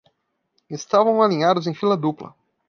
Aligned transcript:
Estavam 0.67 1.21
alinhados 1.21 1.67
em 1.67 1.75
fila 1.75 1.95
dupla 1.95 2.33